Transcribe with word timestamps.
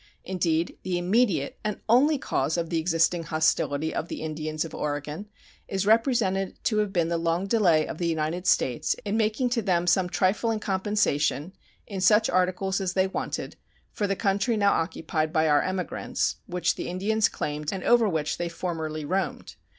Indeed, 0.23 0.79
the 0.81 0.97
immediate 0.97 1.59
and 1.63 1.79
only 1.87 2.17
cause 2.17 2.57
of 2.57 2.71
the 2.71 2.79
existing 2.79 3.21
hostility 3.25 3.93
of 3.93 4.07
the 4.07 4.23
Indians 4.23 4.65
of 4.65 4.73
Oregon 4.73 5.27
is 5.67 5.85
represented 5.85 6.57
to 6.63 6.77
have 6.77 6.91
been 6.91 7.09
the 7.09 7.19
long 7.19 7.45
delay 7.45 7.85
of 7.87 7.99
the 7.99 8.07
United 8.07 8.47
States 8.47 8.95
in 9.05 9.15
making 9.15 9.51
to 9.51 9.61
them 9.61 9.85
some 9.85 10.09
trifling 10.09 10.59
compensation, 10.59 11.53
in 11.85 12.01
such 12.01 12.31
articles 12.31 12.81
as 12.81 12.93
they 12.93 13.05
wanted, 13.05 13.57
for 13.91 14.07
the 14.07 14.15
country 14.15 14.57
now 14.57 14.73
occupied 14.73 15.31
by 15.31 15.47
our 15.47 15.61
emigrants, 15.61 16.37
which 16.47 16.73
the 16.73 16.87
Indians 16.87 17.29
claimed 17.29 17.71
and 17.71 17.83
over 17.83 18.09
which 18.09 18.39
they 18.39 18.49
formerly 18.49 19.05
roamed. 19.05 19.55